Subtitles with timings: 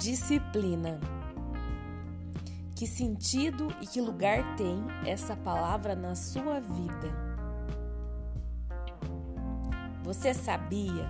[0.00, 0.98] Disciplina.
[2.74, 7.10] Que sentido e que lugar tem essa palavra na sua vida?
[10.02, 11.06] Você sabia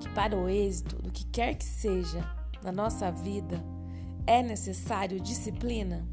[0.00, 2.24] que para o êxito do que quer que seja
[2.62, 3.62] na nossa vida
[4.26, 6.08] é necessário disciplina?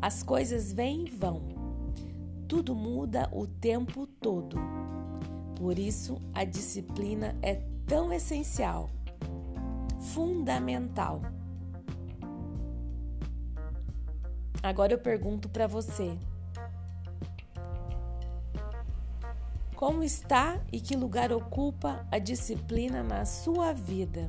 [0.00, 1.42] As coisas vêm e vão,
[2.46, 4.56] tudo muda o tempo todo.
[5.56, 8.90] Por isso, a disciplina é tão essencial,
[10.12, 11.22] fundamental.
[14.62, 16.18] Agora eu pergunto para você:
[19.76, 24.28] como está e que lugar ocupa a disciplina na sua vida?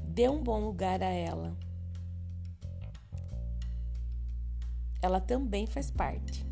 [0.00, 1.54] Dê um bom lugar a ela.
[5.02, 6.46] Ela também faz parte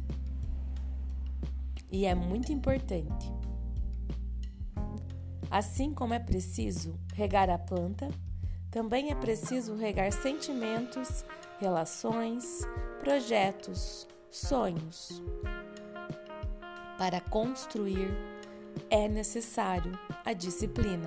[1.95, 3.33] e é muito importante.
[5.49, 8.09] Assim como é preciso regar a planta,
[8.69, 11.25] também é preciso regar sentimentos,
[11.61, 12.67] relações,
[12.99, 15.23] projetos, sonhos.
[16.99, 18.11] Para construir,
[18.91, 21.07] é necessário a disciplina.